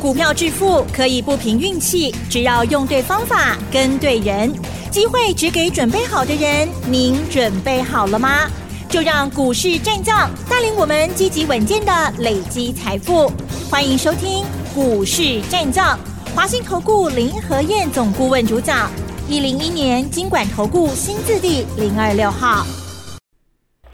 [0.00, 4.52] 股票致富可以不凭运气，只要用对方法、跟对人，
[4.92, 6.68] 机会只给准备好的人。
[6.86, 8.48] 您准备好了吗？
[8.88, 13.32] 就让股市战将带领我们积极稳健的累积财富。
[13.68, 15.98] 欢迎收听股市战将，
[16.32, 18.88] 华兴投顾林和燕总顾问主讲，
[19.28, 22.64] 一零一年金管投顾新字第零二六号。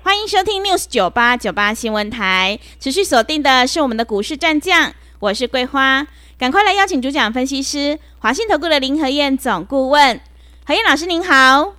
[0.03, 4.93] 欢迎收听 News 九八九八新闻台，持续锁定的是我们的股市战将。
[5.25, 6.07] 我是桂花，
[6.39, 10.21] 赶快来邀请主讲分析师华信投顾的林和燕总顾问，
[10.67, 11.77] 何燕老师您好。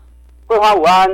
[0.47, 1.07] 桂花午安，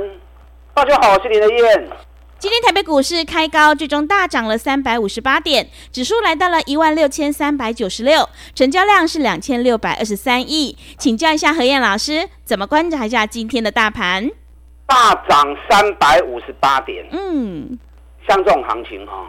[0.72, 1.90] 大家好，我是林和燕。
[2.38, 10.78] 今天台北股市开高，最终大涨了三百五十八点，指数来到了一万六千三百九十六，成交量是两千六百二十三亿。
[10.96, 14.30] 请教一下何燕老师，怎么观察一下今天的大盘？
[14.86, 17.78] 大涨三百五十八点，嗯，
[18.26, 19.26] 像这种行情哈、哦。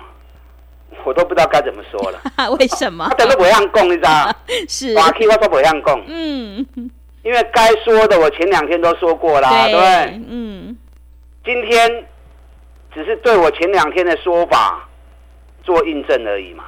[1.06, 2.20] 我都不知道该怎么说了，
[2.60, 3.06] 为什么？
[3.12, 4.36] 他等都不让供，你知道？
[4.68, 6.04] 是，大 K 我都不让供。
[6.08, 6.66] 嗯，
[7.23, 10.22] 因为该说的我前两天都说过啦，对，对不对？
[10.30, 10.78] 嗯，
[11.45, 12.06] 今天
[12.94, 14.88] 只是对我前两天的说法
[15.64, 16.66] 做印证而已嘛。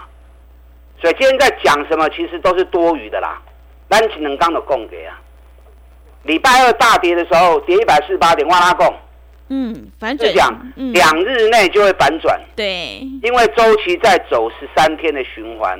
[1.01, 3.41] 所以今天在讲什么，其实都是多余的啦。
[3.87, 5.19] 单只能刚的供给啊。
[6.23, 8.91] 礼拜二大跌的时候，跌一百四十八点，哇拉供。
[9.49, 12.39] 嗯，反转讲，两日内就会反转。
[12.55, 15.79] 对，因为周期在走十三天的循环，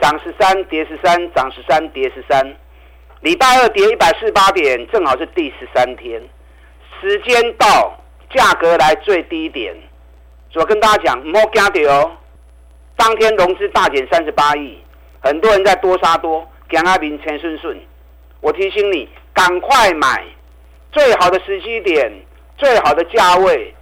[0.00, 2.54] 涨十三跌十三，涨十三跌十三。
[3.22, 6.22] 礼拜二跌一百四十八点，正好是第十三天，
[7.00, 7.98] 时间到，
[8.30, 9.74] 价格来最低点。
[10.54, 12.12] 我跟大家讲，莫惊掉哦。
[12.96, 14.78] 当天融资大减三十八亿，
[15.20, 17.78] 很多人在多杀多，惊阿明钱顺顺。
[18.40, 20.24] 我提醒你，赶快买，
[20.92, 22.12] 最好的时机点。
[22.58, 23.72] 最好的价位，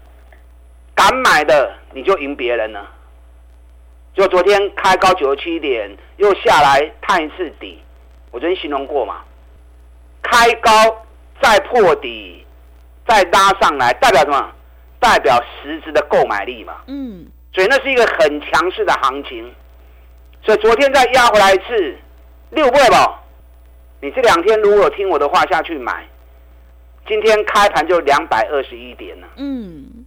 [0.95, 2.87] 敢买的你就赢别人了。
[4.15, 7.83] 就昨天开高九十七点，又下来探一次底，
[8.31, 9.25] 我昨天形容过嘛，
[10.23, 10.71] 开高
[11.41, 12.47] 再破底，
[13.09, 14.53] 再拉上来，代表什么？
[15.01, 16.75] 代表实质的购买力嘛。
[16.87, 17.27] 嗯。
[17.53, 19.55] 所以那是一个很强势的行情。
[20.43, 21.97] 所以昨天再压回来一次，
[22.51, 23.23] 六倍吧。
[24.01, 26.07] 你这两天如果有听我的话下去买。
[27.07, 29.29] 今天开盘就两百二十一点了。
[29.37, 30.05] 嗯，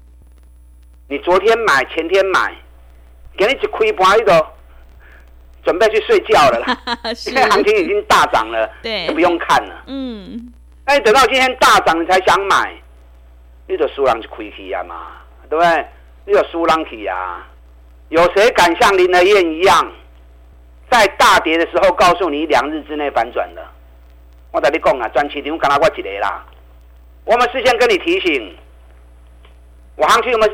[1.07, 2.53] 你昨天买，前天买，
[3.37, 4.45] 给你一亏盘一个，
[5.63, 6.77] 准备去睡觉了啦。
[7.27, 9.83] 因为行情已经大涨了，对，就不用看了。
[9.87, 10.51] 嗯，
[10.85, 12.73] 那你等到今天大涨，你才想买，
[13.67, 15.13] 你就输人就亏去呀嘛，
[15.49, 15.85] 对不对？
[16.25, 17.45] 你就输人去呀。
[18.09, 19.91] 有谁敢像林德燕一样，
[20.89, 23.65] 在大跌的时候告诉你两日之内反转的？
[24.51, 26.43] 我跟你讲啊，赚钱你用干哪我一个啦。
[27.25, 28.55] 我们事先跟你提醒，
[29.95, 30.53] 我行情有没有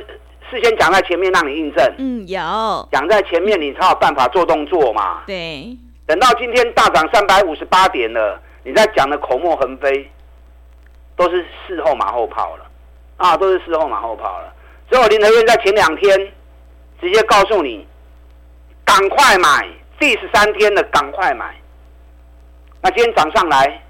[0.49, 1.95] 事先讲在前面让你印证？
[1.97, 5.23] 嗯，有讲在前面，你才有办法做动作嘛。
[5.25, 10.09] 对，等到今天大涨三百五十八点了，你再讲的口沫横飞，
[11.15, 12.65] 都是事后马后炮了
[13.17, 14.53] 啊，都是事后马后炮了。
[14.89, 16.31] 所以我林和彦在前两天
[16.99, 17.87] 直接告诉你，
[18.83, 19.67] 赶快买，
[19.99, 21.55] 第十三天的，赶快买。
[22.81, 23.81] 那今天涨上来，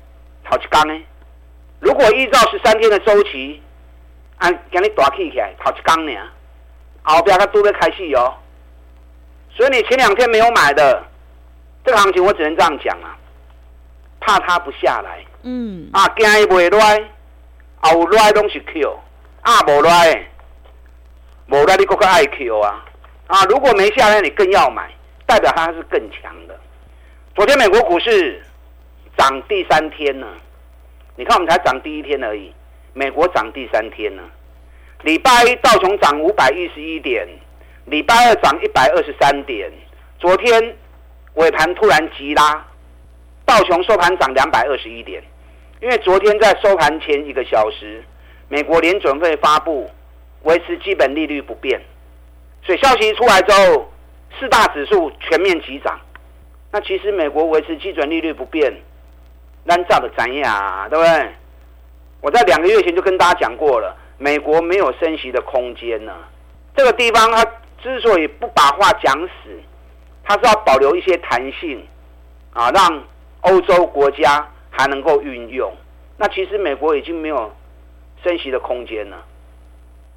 [0.44, 0.94] 好去刚呢？
[1.80, 3.62] 如果依照十三天的周期，
[4.38, 6.12] 按给你大起起来，好几刚呢，
[7.04, 8.34] 后边它都会开戏哦。
[9.56, 11.04] 所以你前两天没有买的，
[11.86, 13.16] 这个行情我只能这样讲啊，
[14.20, 15.24] 怕它不下来。
[15.44, 15.90] 嗯。
[15.94, 16.98] 啊，惊伊袂来，
[17.94, 19.00] 有来拢是 Q，
[19.42, 20.28] 啊无来，
[21.48, 22.84] 无来你更加爱 Q 啊。
[23.28, 24.92] 啊，如果没下来，你更要买，
[25.26, 26.60] 代表它是更强的。
[27.36, 28.44] 昨天美国股市
[29.18, 30.28] 涨第三天呢。
[31.18, 32.52] 你看，我们才涨第一天而已，
[32.94, 34.24] 美国涨第三天呢。
[35.04, 37.26] 礼拜一道琼涨五百一十一点，
[37.86, 39.72] 礼拜二涨一百二十三点，
[40.20, 40.76] 昨天
[41.36, 42.66] 尾盘突然急拉，
[43.46, 45.24] 道琼收盘涨两百二十一点，
[45.82, 48.04] 因为昨天在收盘前一个小时，
[48.50, 49.90] 美国联准会发布
[50.44, 51.80] 维持基本利率不变，
[52.64, 53.90] 所以消息一出来之后，
[54.38, 55.98] 四大指数全面急涨。
[56.74, 58.74] 那其实美国维持基准利率不变。
[59.66, 61.30] 难造的怎样，对不对？
[62.22, 66.14] 我在两个月前就跟大家讲过了，美国没有升息的空间呢。
[66.76, 67.46] 这个地方，它
[67.84, 69.60] 之所以不把话讲死，
[70.24, 71.86] 它是要保留一些弹性
[72.54, 73.04] 啊，让
[73.42, 75.72] 欧洲国家还能够运用。
[76.18, 77.54] 那其实美国已经没有
[78.24, 79.18] 升息的空间了。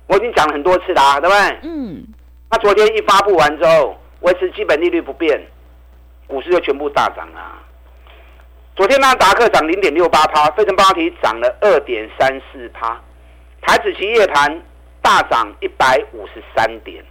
[0.07, 1.59] 我已经讲了很多次啦，对不对？
[1.63, 2.07] 嗯。
[2.51, 5.39] 那昨天一发布完之后，维持基本利率不变，
[6.27, 7.63] 股市就全部大涨了。
[8.79, 12.97] 昨天纳达克涨零点六八趴，费城半导体涨了二点三四趴，
[13.61, 14.63] 台指期夜盘
[15.03, 17.05] 大涨一百五十三点。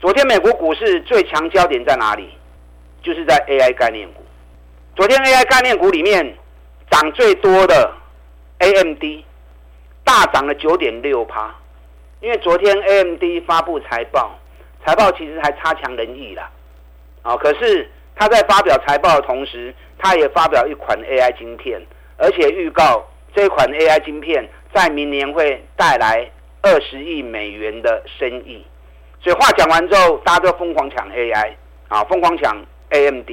[0.00, 2.28] 昨天美国股市最强焦点在哪里？
[3.00, 4.24] 就是在 AI 概念股。
[4.96, 6.36] 昨天 AI 概念股里面
[6.90, 7.92] 涨最多的
[8.58, 9.04] AMD
[10.02, 11.54] 大涨了九点六趴，
[12.20, 14.36] 因为昨天 AMD 发布财报，
[14.84, 16.50] 财报其实还差强人意啦。
[17.22, 21.80] 啊，可是他在发表财报的同时，他也发表一款 AI 晶片，
[22.16, 23.04] 而且预告
[23.34, 26.30] 这款 AI 晶片在明年会带来
[26.62, 28.64] 二十亿美元的生意。
[29.20, 31.52] 所以话讲完之后，大家都疯狂抢 AI
[31.88, 32.56] 啊，疯狂抢
[32.90, 33.30] AMD。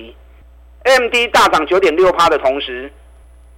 [0.83, 2.91] AMD 大涨九点六趴的同时，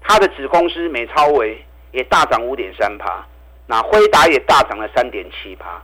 [0.02, 3.26] 它的子公司美超微也大涨五点三趴，
[3.68, 5.82] 那辉达也大涨了三点七趴。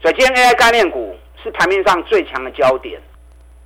[0.00, 3.00] 所以今天 AI 概念股是盘面上最强的焦点，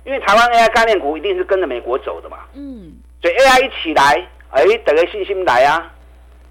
[0.09, 2.39] 因为台湾 AI 概念股一定是跟着美国走的嘛。
[2.55, 2.91] 嗯。
[3.21, 5.93] 所以 AI 一起来，哎，大家信心来啊！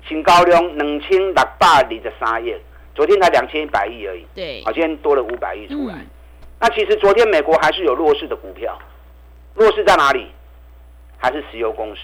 [0.07, 2.55] 新高量两千六百二十三亿，
[2.95, 4.25] 昨天才两千一百亿而已。
[4.33, 4.63] 对。
[4.65, 5.95] 好，今天多了五百亿出来。
[5.97, 6.07] 嗯。
[6.61, 8.79] 那其实昨天美国还是有弱势的股票，
[9.55, 10.29] 弱势在哪里？
[11.17, 12.03] 还是石油公司。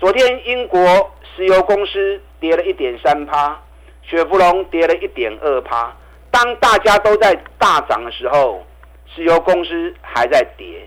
[0.00, 3.56] 昨天英国石油公司跌了一点三趴，
[4.02, 5.96] 雪佛龙跌了一点二趴。
[6.32, 8.66] 当大家都在大涨的时候，
[9.14, 10.82] 石油公司还在跌。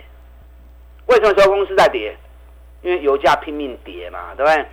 [1.09, 2.15] 为什么石油公司在跌？
[2.81, 4.65] 因为油价拼命跌嘛，对不对？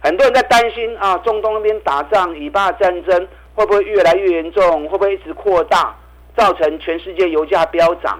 [0.00, 4.88] 很多人在担心啊，中东那边打仗，以巴战争会不会越来越严重？
[4.88, 5.94] 会不会一直扩大，
[6.36, 8.18] 造成全世界油价飙涨？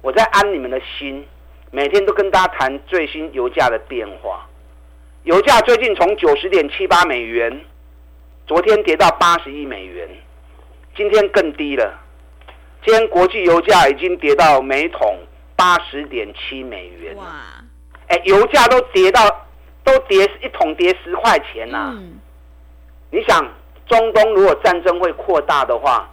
[0.00, 1.26] 我在安你们的心。
[1.74, 4.46] 每天都跟大家谈最新油价的变化，
[5.22, 7.64] 油价最近从九十点七八美元，
[8.46, 10.06] 昨天跌到八十亿美元，
[10.94, 11.98] 今天更低了。
[12.84, 15.16] 今天国际油价已经跌到每桶
[15.62, 17.14] 八十点七美元。
[17.14, 17.24] 哇！
[18.08, 19.46] 哎，油价都跌到
[19.84, 21.94] 都跌一桶跌十块钱呐、啊。
[21.94, 22.18] 嗯。
[23.12, 23.46] 你想，
[23.86, 26.10] 中东如果战争会扩大的话，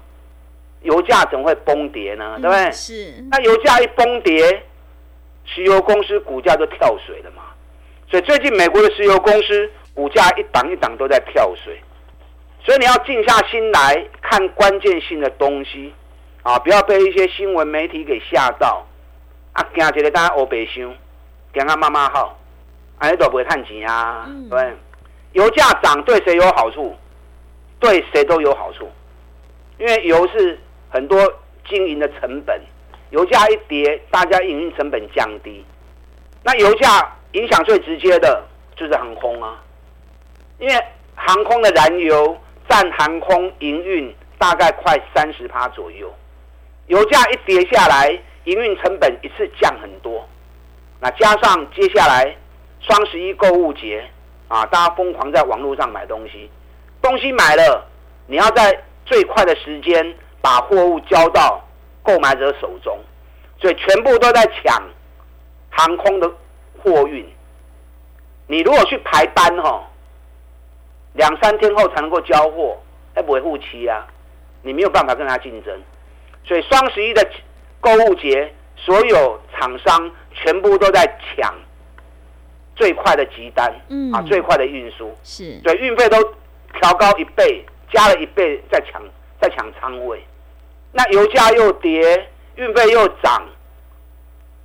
[0.84, 2.38] 油价怎么会崩跌呢？
[2.40, 2.72] 对不对？
[2.72, 3.26] 是。
[3.32, 4.64] 那油价一崩跌。
[5.46, 7.42] 石油公司股价就跳水了嘛，
[8.08, 11.82] 所以最近美国的石油公司股价一档一档都在跳水，
[12.64, 15.92] 所以你要静下心来看关键性的东西
[16.44, 18.86] 啊，不要被一些新闻媒体给吓到
[19.60, 19.68] 啊！
[19.76, 20.96] 惊一个大家欧白想，
[21.54, 22.40] 惊他妈妈好，
[22.98, 24.26] 安尼都不会赚钱啊！
[24.50, 24.74] 对，
[25.34, 26.96] 油价涨对谁有好处？
[27.80, 28.90] 对谁都有好处，
[29.78, 30.58] 因为油是
[30.90, 31.18] 很多
[31.68, 32.62] 经营的成本。
[33.12, 35.66] 油价一跌，大家营运成本降低，
[36.44, 38.44] 那油价影响最直接的
[38.76, 39.62] 就是航空啊，
[40.60, 40.74] 因为
[41.16, 42.38] 航空的燃油
[42.70, 46.14] 占航空营运大概快三十趴左右，
[46.86, 48.16] 油价一跌下来，
[48.50, 50.28] 营运成本一次降很多，
[51.00, 52.36] 那加上接下来
[52.82, 54.04] 双十一购物节
[54.48, 56.50] 啊，大家疯狂在网络上买东西，
[57.02, 57.86] 东西买了，
[58.28, 61.64] 你要在最快的时间把货物交到。
[62.02, 62.98] 购买者手中，
[63.60, 64.84] 所以全部都在抢
[65.70, 66.28] 航空的
[66.82, 67.24] 货运。
[68.48, 69.84] 你如果去排班哈，
[71.14, 72.76] 两三天后才能够交货，
[73.14, 74.08] 还不会护期啊，
[74.64, 75.80] 你没有办法跟他竞争。
[76.46, 77.22] 所以双十一的
[77.82, 81.54] 购物节，所有厂商全部都在抢
[82.76, 86.18] 最快的急单，嗯啊，最快的运输是，所以运费都
[86.80, 89.02] 调高一倍，加了一倍在抢，
[89.42, 90.24] 在抢仓位。
[90.92, 93.46] 那油价又跌，运费又涨，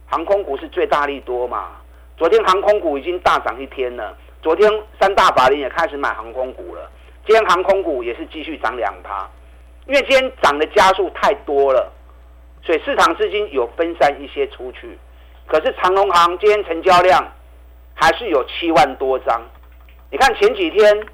[0.06, 1.72] 航空股是最大利多嘛？
[2.16, 6.90] 昨天航空股已经大涨一天了，昨天三大法人也开始买航空股了，
[7.26, 9.28] 今天航空股也是继续涨两趴，
[9.86, 11.92] 因为今天涨的加速太多了，
[12.64, 14.98] 所以市场资金有分散一些出去，
[15.46, 17.22] 可是长隆行今天成交量
[17.94, 19.42] 还是有七万多张，
[20.10, 21.06] 你看前几天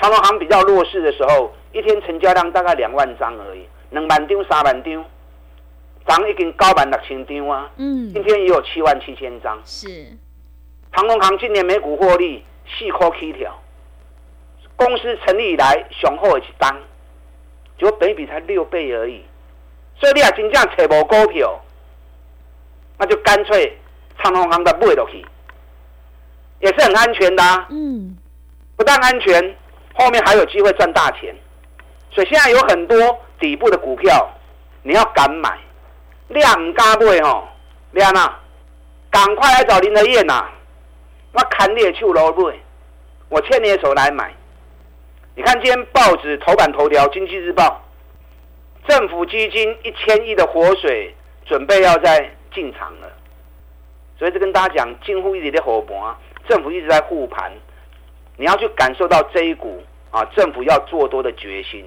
[0.00, 3.66] 长隆行比较弱势的时候，一天成交量大概两万张而已。
[3.90, 5.04] 两万张、三万张，
[6.06, 7.68] 涨已经九万六千张啊！
[7.76, 9.60] 嗯，今天也有七万七千张。
[9.64, 10.16] 是，
[10.92, 13.60] 长隆行今年每股获利四块七条，
[14.76, 16.76] 公司成立以来雄厚的一档，
[17.78, 19.24] 结果本益比才六倍而已。
[20.00, 21.60] 所以你也真正找无股票，
[22.98, 23.78] 那就干脆
[24.22, 25.24] 长荣航的买落去，
[26.60, 27.66] 也是很安全的啊。
[27.70, 28.16] 嗯，
[28.76, 29.56] 不但安全，
[29.94, 31.32] 后面还有机会赚大钱。
[32.10, 32.96] 所以现在有很多。
[33.40, 34.30] 底部的股票，
[34.82, 35.58] 你要敢买，
[36.28, 37.48] 量唔敢买吼，
[37.90, 38.38] 咩啊？
[39.10, 40.44] 赶快来找林德燕呐！
[41.32, 42.54] 我砍你的手楼买，
[43.30, 44.30] 我牵你的手来买。
[45.34, 47.64] 你看今天报纸头版头条，《经济日报》，
[48.88, 53.12] 政府基金一千亿的活水准备要再进场了，
[54.18, 56.16] 所以就跟大家讲，近乎一点的火盘，
[56.48, 57.52] 政府一直在护盘，
[58.36, 61.84] 你要去感受到这一股啊，政府要做多的决心。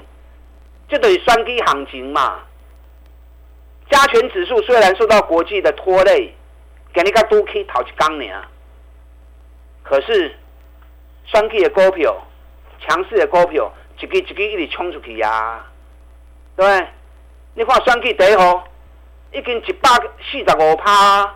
[0.88, 2.40] 就等于双低行情嘛。
[3.90, 6.34] 加权指数虽然受到国际的拖累，
[6.94, 8.44] 今日才拄起头一工尔。
[9.84, 10.34] 可是，
[11.26, 12.16] 选举的股票，
[12.80, 15.73] 强势的股票，一支一支一直冲出去呀、啊，
[16.62, 16.88] 对？
[17.56, 18.64] 你看选举第一号，
[19.32, 21.36] 已经一百四十五趴，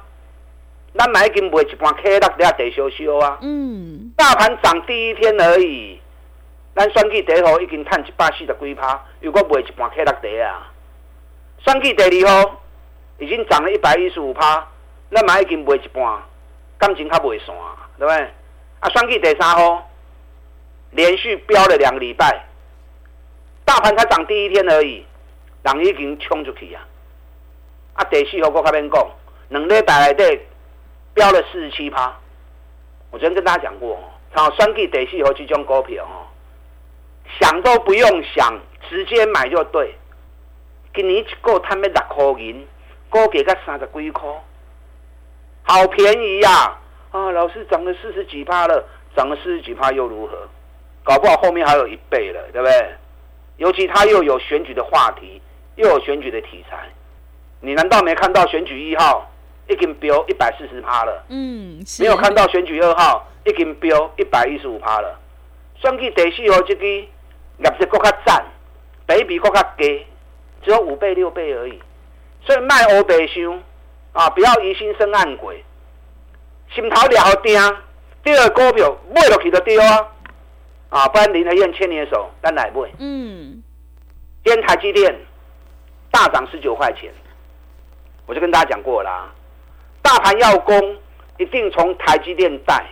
[0.98, 3.38] 咱嘛已经卖一半 K 六了，地烧烧啊。
[3.42, 4.12] 嗯。
[4.18, 6.00] 大盘涨第一天而已，
[6.76, 10.72] 咱选举第一号已经赚一百四十几趴，又搁卖一半 K 六地啊。
[11.66, 12.62] 选举第二号
[13.20, 14.68] 已经涨了一百一十五趴，
[15.12, 16.20] 咱嘛已经卖一半，
[16.78, 17.56] 感情较袂散，
[18.00, 18.28] 对不对？
[18.80, 19.88] 啊，选举第三号
[20.92, 22.46] 连续飙了两个礼拜，
[23.68, 25.06] 大盘才涨第一天而已，
[25.62, 26.88] 人已经冲出去啊！
[27.96, 29.06] 啊，第四号我较免讲，
[29.50, 30.40] 两礼拜内底
[31.14, 32.18] 飙了四十七趴。
[33.12, 34.00] 我昨天跟大家讲过，
[34.34, 36.24] 像选举第四号这种股票哦，
[37.42, 38.58] 想都不用想，
[38.90, 39.94] 直接买就对。
[40.96, 42.66] 今年一个摊要六块银，
[43.10, 44.30] 股价才三十几块，
[45.64, 46.52] 好便宜呀、
[47.12, 47.20] 啊！
[47.20, 48.82] 啊，老师涨了四十几趴了，
[49.14, 50.48] 涨了四十几趴又如何？
[51.04, 52.96] 搞不好后面还有一倍了，对不对？
[53.58, 55.42] 尤其他又有选举的话题，
[55.76, 56.78] 又有选举的题材，
[57.60, 59.30] 你难道没看到选举一号
[59.68, 61.24] 已经飙一百四十趴了？
[61.30, 65.20] 嗯，没有看到选举二号已经飙一百一十五趴了。
[65.80, 67.02] 算计第四号这个业
[67.80, 68.46] 绩更加赞，
[69.06, 70.06] 倍比更加低，
[70.64, 71.80] 只有五倍六倍而已。
[72.46, 73.62] 所以卖欧白箱
[74.14, 75.64] 啊，不要疑心生暗鬼。
[76.74, 77.60] 心头了定，
[78.24, 80.08] 第二股票买落去就对啊！
[80.90, 82.90] 啊，不然林和彦牵你的手，咱来买。
[82.98, 83.62] 嗯，
[84.44, 85.14] 今天台积电
[86.12, 87.12] 大涨十九块钱，
[88.26, 89.30] 我就跟大家讲过啦，
[90.02, 90.98] 大盘要攻，
[91.38, 92.86] 一定从台积电带，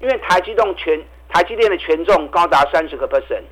[0.00, 3.42] 因为台积电权台积电的权重高达三十个 percent，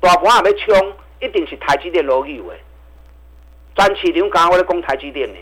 [0.00, 2.44] 大盘也要冲，一定是台积电落去的。
[3.74, 5.38] 专市场刚刚我在攻台积电呢，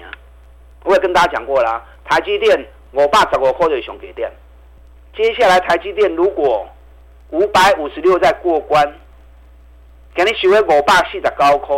[0.85, 2.67] 我也跟大家讲过啦，台积电。
[2.93, 4.33] 五百十五块就上给点，
[5.15, 6.67] 接下来台积电如果
[7.31, 8.87] 五百五十六再过关，
[10.15, 11.77] 给你收了五百四十九块，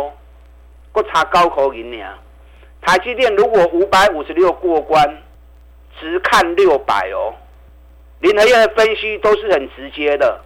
[0.93, 2.05] 还差九块银呢。
[2.81, 5.17] 台积电如果五百五十六过关，
[5.99, 7.33] 只看六百哦。
[8.19, 10.41] 林和彦的分析都是很直接的，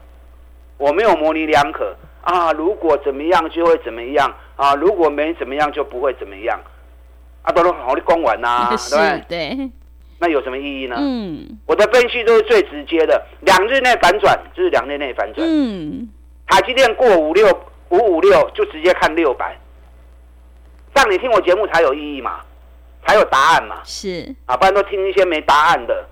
[0.77, 2.51] 我没有模棱两可啊。
[2.53, 6.59] 如果怎么样就会怎么样啊，如果没怎么样就不会怎么样。
[7.43, 9.23] 啊，都都好的讲完 呐，对不对？
[9.27, 9.71] 对。
[10.17, 10.95] 那有什么意义呢？
[10.97, 15.45] 嗯，我的分析都是最直接的，两日内反转就是两日内反转。
[15.45, 16.07] 嗯，
[16.47, 17.47] 台积电过五六
[17.89, 19.57] 五五六就直接看六百，
[20.93, 22.39] 让你听我节目才有意义嘛，
[23.05, 23.81] 才有答案嘛。
[23.83, 26.07] 是啊，不然都听一些没答案的，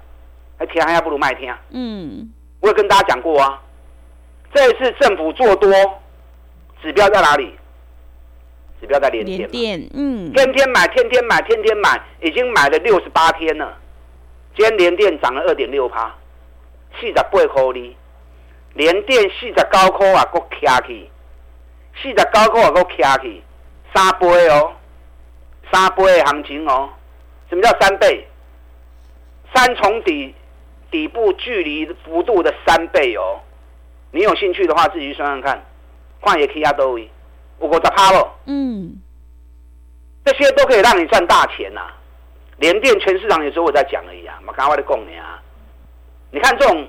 [0.57, 1.53] 还听还不如卖听。
[1.72, 2.29] 嗯，
[2.60, 3.62] 我也跟大家讲过啊，
[4.53, 5.72] 这一次政府做多，
[6.81, 7.53] 指标在哪里？
[8.81, 9.39] 指标在连电。
[9.39, 13.77] 连电，嗯，天天买，天天买，天天买，已经买了六十八天了。
[14.55, 16.13] 今天联电涨了二点六趴，
[17.00, 17.95] 四十八块哩。
[18.75, 21.10] 联电四十九块啊，搁徛去，
[22.01, 23.41] 四十九块啊，搁徛去，
[23.93, 24.74] 三倍哦，
[25.72, 26.89] 三倍的行情哦。
[27.50, 28.27] 什么叫三倍？
[29.53, 30.33] 三重底
[30.89, 33.39] 底部距离幅度的三倍哦。
[34.12, 35.65] 你有兴趣的话，自己去算算看，
[36.22, 37.10] 看也可以压多位，
[37.60, 38.31] 五个十趴喽。
[38.45, 39.01] 嗯，
[40.25, 41.98] 这些都可以让你赚大钱呐、啊。
[42.57, 45.41] 联电全市场有时候我在讲而已啊，嘛刚刚在讲你啊。
[46.31, 46.88] 你看这种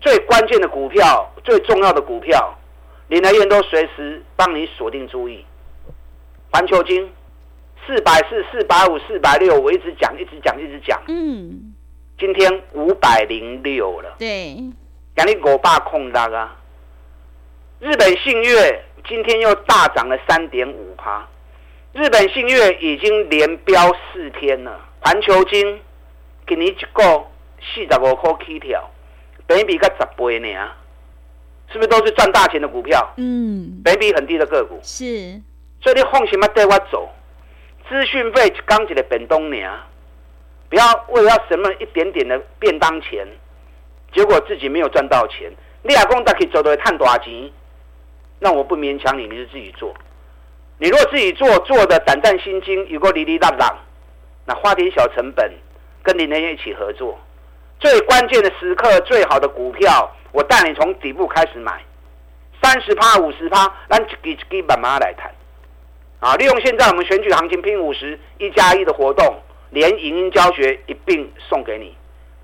[0.00, 2.56] 最关键的股票、最重要的股票，
[3.08, 5.44] 林和彦都随时帮你锁定注意。
[6.52, 7.08] 环球金
[7.86, 11.00] 四百四、四百五、四百六，我一直讲、一直讲、一直讲。
[11.06, 11.72] 嗯，
[12.18, 14.14] 今天五百零六了。
[14.18, 14.56] 对，
[15.16, 16.56] 讲你五百空大啊。
[17.78, 21.26] 日本信越今天又大涨了三点五趴，
[21.92, 24.88] 日本信越已经连飙四天了。
[25.00, 25.80] 环球金
[26.46, 27.24] 今年一个
[27.58, 28.90] 四十五块起跳，
[29.46, 30.48] 本益比才十倍呢，
[31.72, 33.14] 是不是都是赚大钱的股票？
[33.16, 35.40] 嗯，本益比很低的个股是，
[35.80, 37.08] 所以你放心嘛，带我走，
[37.88, 39.56] 资讯费刚起来变东呢，
[40.68, 43.26] 不要为了什么一点点的便当钱，
[44.12, 45.50] 结果自己没有赚到钱。
[45.82, 47.50] 你阿公他可以走的探多少钱？
[48.38, 49.94] 那我不勉强你，你就自己做。
[50.78, 53.78] 你如果自己做，做的胆战心惊，有个哩哩啦啦。
[54.54, 55.52] 花点小成本，
[56.02, 57.18] 跟林和彦一起合作，
[57.78, 61.82] 最关键的时刻，最好的股票，我带你从底部开始买，
[62.62, 65.30] 三十趴、五十趴，咱一支一支慢慢来谈。
[66.20, 69.40] 啊，利用现在我们选举行情拼五十一加一的活动，
[69.70, 71.96] 连影音教学一并送给你，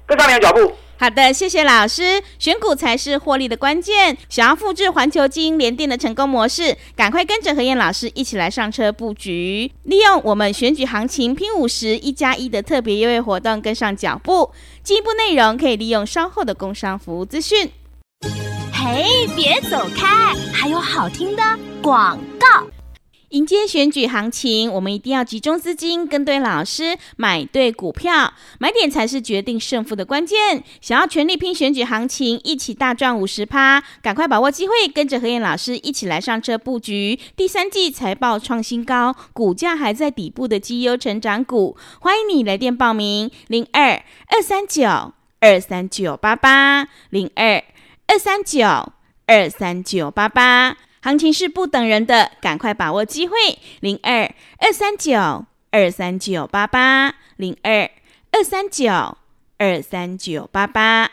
[0.06, 0.74] 跟上你的脚步。
[0.98, 2.22] 好的，谢谢老师。
[2.38, 4.16] 选股才是获利的关键。
[4.30, 14.50] 想要复制环球基因联电的成功模式，赶快跟着何燕老师一起来上车布局，利用我们选举行情拼五十一加一的特别优惠活动，跟上脚步。
[14.82, 17.70] 进一步内容可以利用稍后的工商服务资讯。
[18.72, 19.04] 嘿，
[19.36, 21.42] 别走开，还有好听的
[21.82, 22.18] 广。
[23.30, 30.62] 迎接选举行情，我们一定要集中资金，跟对老师，买对股票，买点才是决定胜负的关键。
[30.80, 37.18] 想要全力拼选举行情，一起大赚五十趴，赶快把握机会，跟着和彦老师一起来上车布局。
[37.34, 47.64] 第三季财报创新高，股价还在底部的绩优成长股，欢迎你来电报名：零二二三九二三九八八零二
[48.06, 48.64] 二三九
[49.26, 50.76] 二三九八八。
[51.06, 53.36] 行情是不等人的，赶快把握机会，
[53.78, 57.88] 零二二三九二三九八八，零二
[58.32, 59.16] 二三九
[59.56, 61.08] 二三九八八。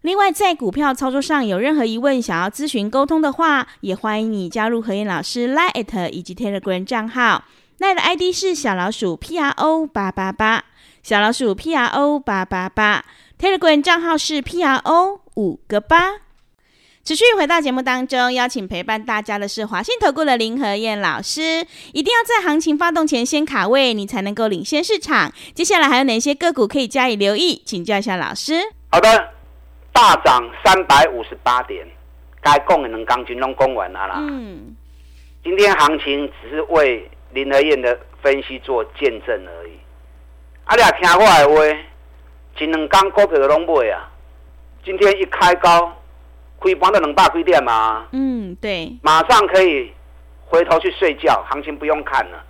[0.00, 7.44] 另外，在股票操作上有任何疑问，想要咨询沟通的话，也欢迎你加入何燕老师 Line 以及 Telegram 账号
[7.78, 10.64] ，Line 的 ID 是小老鼠 P R O 八八八，
[11.04, 13.04] 小老鼠 P R O 八八八
[13.38, 16.25] ，Telegram 账号是 P R O 五个八。
[17.06, 21.64] 持续回到节目当中，邀请陪伴大家的是华信投顾的林和燕老师。
[21.92, 25.32] 一定要在行情发动前先卡位，你才能够领先市场。
[25.54, 27.62] 接下来还有哪些个股可以加以留意？
[27.64, 28.54] 请教一下老师。
[28.90, 29.08] 好的，
[29.92, 31.86] 大涨三百五十八点，
[32.42, 34.16] 该供的能钢筋都供完了啦。
[34.18, 34.74] 嗯，
[35.44, 39.78] 今天行情只是为林和燕的分析做见证而已。
[40.64, 41.78] 啊，你俩听我的话，
[42.58, 44.10] 前两刚股票都买啊，
[44.84, 45.92] 今天一开高。
[46.60, 48.06] 开盘的两百几点嘛？
[48.12, 49.92] 嗯，对，马上可以
[50.46, 52.44] 回头去睡觉，行情不用看了，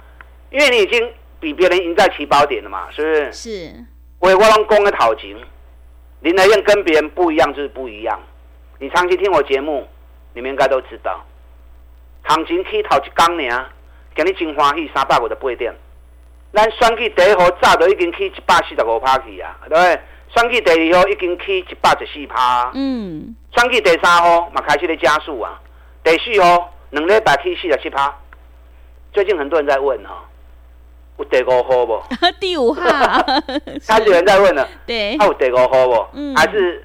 [0.51, 3.33] 因为你已经比别人赢在起跑点了嘛，是不是？
[3.33, 3.85] 是。
[4.19, 5.37] 我我拢讲的头前，
[6.21, 8.19] 林和彦跟别人不一样就是不一样。
[8.79, 9.87] 你长期听我节目，
[10.35, 11.25] 你们应该都知道，
[12.23, 13.67] 行情起头一刚呢，
[14.15, 15.75] 今日真欢喜三百五十八点，
[16.53, 20.01] 咱选举第一号早就已经起一百四十五趴去啊，对不对？
[20.35, 23.35] 选举第二号已经起一百十四趴，嗯。
[23.57, 25.59] 选举第三号嘛开始咧加速啊，
[26.05, 28.15] 第四号两礼拜起四十七趴。
[29.13, 30.25] 最近很多人在问哈，
[31.17, 32.03] 有第五号不？
[32.39, 32.83] 第五号，
[33.89, 34.69] 开始有人在问了。
[34.85, 36.07] 对，还有第五号不？
[36.13, 36.85] 嗯，还是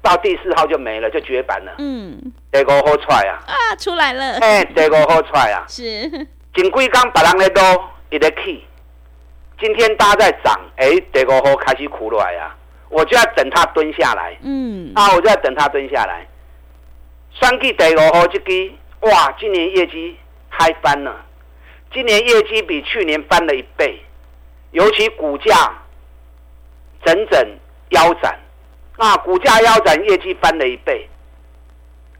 [0.00, 1.72] 到第四号就没了，就绝版了。
[1.78, 3.38] 嗯，第五号出来啊！
[3.46, 4.38] 啊，出来了。
[4.40, 5.64] 哎，第五号出来啊！
[5.68, 6.10] 是。
[6.54, 7.62] 前几天别人咧都
[8.10, 8.64] 一直起，
[9.60, 12.56] 今天大家在涨，哎，第五号开始苦来啊。
[12.92, 16.26] 我就要等他蹲下来，嗯，啊，我就要等他蹲下来。
[17.32, 20.14] 双 G 第五号这支，哇，今年业绩
[20.50, 21.24] 嗨翻了，
[21.90, 23.98] 今年业绩比去年翻了一倍，
[24.72, 25.72] 尤其股价
[27.02, 27.48] 整整
[27.92, 28.38] 腰斩，
[28.98, 31.08] 啊，股价腰斩，业绩翻了一倍，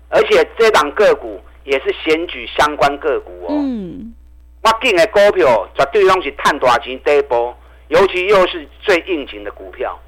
[0.08, 4.14] 而且这档个股也是选举相关个股哦，嗯，
[4.62, 7.54] 我进的股票绝对拢是赚大钱第一波，
[7.88, 10.00] 尤其又是最应景的股票。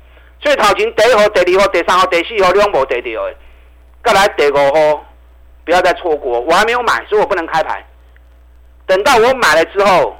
[0.44, 3.34] 所以头前第一号、第二号、第三号、第四号两无得到的，
[4.04, 5.02] 再来第五号，
[5.64, 6.38] 不要再错过。
[6.38, 7.82] 我还没有买，所以我不能开牌。
[8.84, 10.14] 等到我买了之后，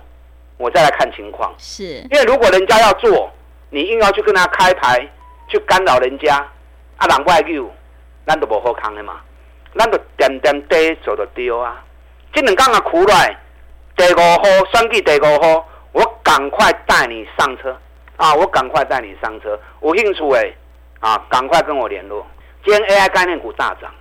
[0.57, 1.55] 我再来看情况。
[1.59, 3.31] 是，因为如果人家要做，
[3.69, 5.07] 你硬要去跟他开牌，
[5.49, 6.37] 去干扰人家，
[6.97, 7.71] 啊，人外有，
[8.27, 9.21] 咱都无好康的嘛。
[9.79, 11.85] 咱都点点滴做就对啊。
[12.33, 13.37] 这两天啊，苦来，
[13.95, 17.77] 第五号算计第五号，我赶快带你上车。
[18.17, 18.35] 啊！
[18.35, 20.55] 我赶快带你上车，有兴趣哎！
[21.01, 22.27] 啊，赶快跟我联络。
[22.65, 23.93] 今天 AI 概念股大涨，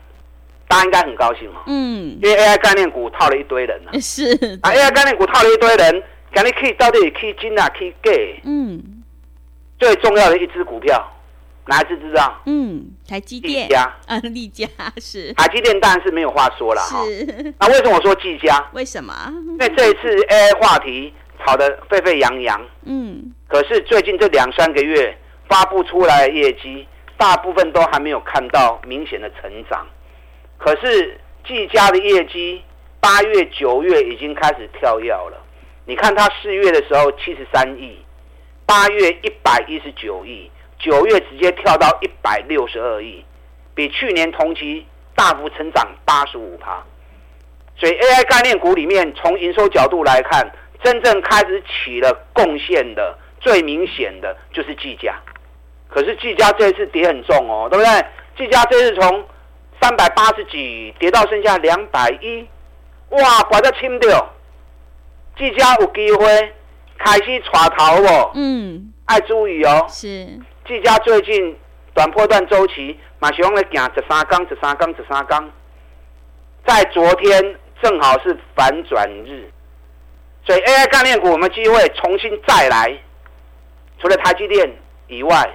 [0.68, 1.62] 大家应该很高兴哦。
[1.68, 3.92] 嗯，因为 AI 概念股套了一堆人啊。
[4.00, 4.24] 是
[4.62, 8.40] 啊，AI 概念股套了一堆人，讲你可以到底可以进啊，可以给。
[8.46, 8.82] 嗯。
[9.80, 11.04] 最重要的一只股票，
[11.66, 12.40] 哪一只知道？
[12.46, 13.68] 嗯，台积电。
[13.68, 13.94] 技嘉。
[14.08, 14.66] 啊，力嘉
[14.98, 15.34] 是。
[15.34, 17.04] 台积电当然是没有话说了哈。
[17.06, 17.54] 是。
[17.60, 18.64] 那为什么我说技嘉？
[18.72, 19.14] 为什么？
[19.50, 21.14] 因为这一次 AI 话题
[21.46, 22.62] 炒得沸沸扬扬。
[22.86, 23.34] 嗯。
[23.54, 25.16] 可是最近这两三个月
[25.48, 26.88] 发布出来的业绩，
[27.18, 29.86] 大部分都还没有看到明显的成长。
[30.58, 32.64] 可是技嘉的业绩，
[33.00, 35.40] 八月、九月已经开始跳跃了。
[35.86, 38.04] 你看它四月的时候七十三亿，
[38.66, 43.24] 八月一百一十九亿，九月直接跳到一百六十二亿，
[43.76, 46.84] 比去年同期大幅成长八十五趴。
[47.76, 50.52] 所以 AI 概念股里面，从营收角度来看，
[50.84, 53.20] 真正开始起了贡献的。
[53.44, 55.14] 最明显的就是技嘉，
[55.90, 58.06] 可是技嘉这一次跌很重哦，对不对？
[58.38, 59.24] 技嘉这次从
[59.82, 62.48] 三百八十几跌到剩下两百一，
[63.10, 64.34] 哇，把它清掉。
[65.38, 66.26] 技嘉有机会
[66.98, 69.86] 开始抓头哦，嗯，爱注意哦。
[69.90, 70.26] 是，
[70.66, 71.58] 技嘉最近
[71.94, 75.52] 短波段周期马熊来行十三缸十三缸十三缸，
[76.66, 79.52] 在昨天正好是反转日，
[80.46, 82.98] 所以 AI 概念股我们机会重新再来。
[84.04, 84.70] 除了台积电
[85.08, 85.50] 以外，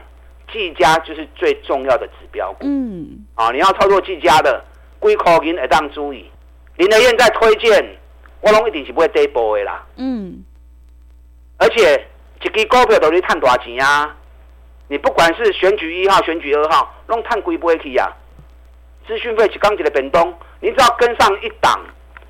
[0.50, 2.60] 技嘉就是最重要的指标股。
[2.62, 4.64] 嗯，啊，你要操作技嘉的，
[4.98, 6.24] 归口银一当注意。
[6.76, 7.98] 林德燕在推荐，
[8.40, 9.84] 我拢一定是不会跌波的啦。
[9.96, 10.42] 嗯，
[11.58, 12.06] 而且
[12.42, 14.16] 一支股票都是赚多少钱啊？
[14.88, 18.10] 你不管是选举一号、选举二号，拢赚几倍去啊？
[19.06, 21.78] 资讯费是刚起的变动，你只要跟上一档，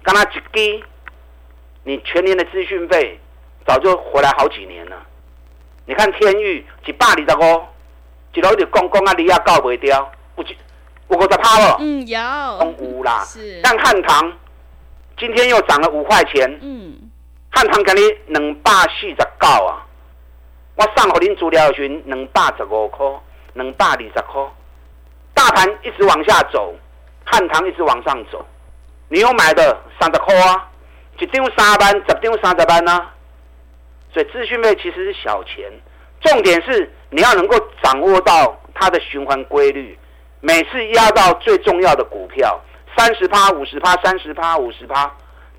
[0.02, 0.85] 跟他一支，
[1.85, 3.20] 你全年的资讯费
[3.64, 4.96] 早就回来好几年了。
[5.88, 7.62] 你看天域一百二十五，
[8.35, 10.55] 一路就讲讲啊，你也搞袂掉，有几
[11.09, 11.79] 有五十趴了？
[11.81, 12.20] 嗯，有，
[12.61, 13.24] 都有啦。
[13.24, 14.31] 是，但汉唐
[15.16, 16.46] 今天又涨了五块钱。
[16.61, 16.94] 嗯，
[17.48, 18.70] 汉唐给你两百
[19.01, 19.83] 四十九啊，
[20.77, 23.07] 我上给您资料群两百十五块，
[23.55, 24.42] 两百二十块。
[25.33, 26.74] 大盘一直往下走，
[27.24, 28.44] 汉唐一直往上走，
[29.09, 30.68] 你有买的三十块啊，
[31.18, 33.14] 一张三万，十张三十万啊。
[34.24, 35.70] 资讯费其实是小钱，
[36.20, 39.98] 重点是你要能够掌握到它的循环规律。
[40.40, 42.61] 每次压到最重要的股票，
[42.96, 45.12] 三十趴、五十趴、三十趴、五十趴，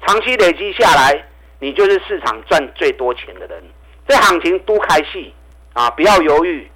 [0.06, 1.22] 长期累积下来，
[1.60, 3.64] 你就是市场赚最多钱的人。
[4.08, 5.34] 这行情都开戏
[5.74, 5.90] 啊！
[5.92, 6.70] 不要犹豫，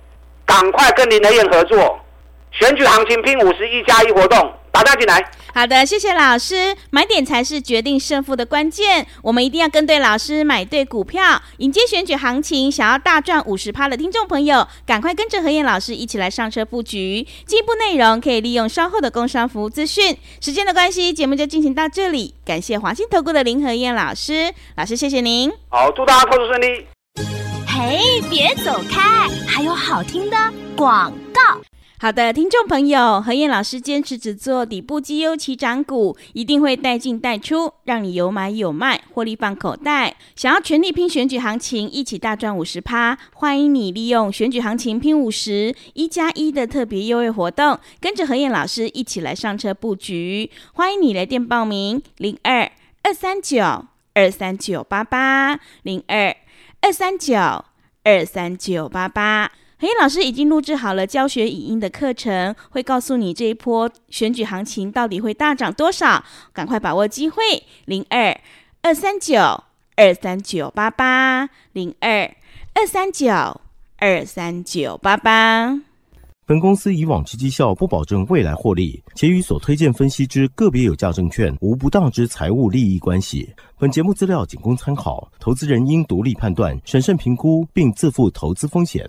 [0.46, 2.00] 赶快跟林德彦合作，
[2.52, 4.54] 选举行情拼五十一加一活动。
[4.72, 5.24] 打单进来。
[5.56, 6.76] 好的，谢谢老师。
[6.90, 11.40] 买点才是决定胜负的关键，我们一定要跟对老师，买对股票。
[11.58, 17.28] 迎接选举行情，想要大赚五十趴的听众朋友，赶快跟着何燕老师一起来上车布局。
[17.46, 20.18] 进一步内容可以利用稍后的工商服务资讯。
[20.42, 22.34] 时间的关系，节目就进行到这里。
[22.44, 25.52] 感谢华信投顾的林何燕老师，老师谢谢您。
[25.70, 26.88] 好，祝大家投资顺利。
[27.68, 30.38] 嘿，别走开，还有好听的
[30.76, 31.62] 广告。
[32.04, 40.14] 好的，听众朋友，何燕老师坚持只做底部绩优起涨股，一定会带进带出，让你有买有卖，获利放口袋。
[40.36, 50.52] 想要全力拼选举行情，一起大赚五十趴，欢迎你利用选举行情拼五十一加一的特别优惠活动，跟着何燕老师一起来上车布局。
[50.74, 52.70] 欢迎你来电报名：零二
[53.04, 53.64] 二三九
[54.14, 56.36] 二三九八八零二
[56.82, 57.34] 二三九
[58.04, 59.50] 二三九八八。
[59.84, 67.44] 和彦老师已经录制好了教学影音的课程，会告诉你这一波选举行情到底会大涨多少，赶快把握机会！
[67.84, 68.40] 零二
[68.82, 69.36] 二三九
[69.98, 72.34] 二三九八八零二
[72.74, 73.28] 二三九
[73.98, 75.78] 二三九八八。
[76.46, 83.54] 本公司以往之绩效不保证未来获利，且与所推荐分析之个别有价证券无不当之财务利益关系。
[83.78, 89.06] 本节目资料仅供参考，投资人应独立判断、审慎评估，并自负投资风险。